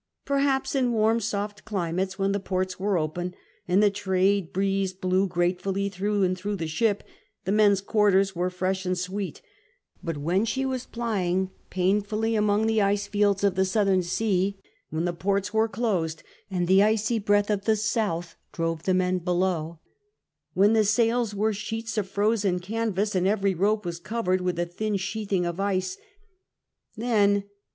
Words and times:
Perhaps 0.25 0.73
in 0.73 0.93
warm 0.93 1.19
soft 1.19 1.63
climates, 1.63 2.17
when 2.17 2.31
the 2.31 2.39
ports 2.39 2.79
were 2.79 2.97
open 2.97 3.35
and 3.67 3.83
the 3.83 3.91
trade 3.91 4.51
breeze 4.51 4.93
blew 4.93 5.27
gratefully 5.27 5.89
through 5.89 6.23
and 6.23 6.35
through 6.35 6.55
the 6.55 6.65
ship, 6.65 7.03
the 7.45 7.51
men's 7.51 7.81
quarters 7.81 8.35
were 8.35 8.49
fresh 8.49 8.83
and 8.83 8.97
sweet; 8.97 9.43
but 10.01 10.17
when 10.17 10.43
she 10.43 10.65
was 10.65 10.87
plying 10.87 11.51
painfully 11.69 12.33
among 12.35 12.65
VIII 12.65 12.79
FORSTERS 12.79 12.81
S 12.81 12.81
ACCOUNT 13.09 13.21
97 13.25 13.25
the 13.27 13.29
ice 13.29 13.41
fields 13.41 13.43
of 13.43 13.55
the 13.55 13.69
southern 13.71 14.01
sea; 14.01 14.59
when 14.89 15.05
the 15.05 15.13
ports 15.13 15.53
were 15.53 15.67
closed 15.67 16.23
and 16.49 16.67
the 16.67 16.81
icy 16.81 17.19
breath 17.19 17.51
of 17.51 17.65
the 17.65 17.75
south 17.75 18.35
drove 18.51 18.81
the 18.81 18.95
men 18.95 19.19
below; 19.19 19.81
when 20.55 20.73
the 20.73 20.83
sails 20.83 21.35
were 21.35 21.53
sheets 21.53 21.95
of 21.99 22.09
frozen 22.09 22.57
canvas, 22.59 23.13
and 23.13 23.27
every 23.27 23.53
rope 23.53 23.85
was 23.85 23.99
covered 23.99 24.41
with 24.41 24.57
a 24.57 24.65
thin 24.65 24.97
sheathing 24.97 25.45
of 25.45 25.59
ice; 25.59 25.95
then 26.97 27.43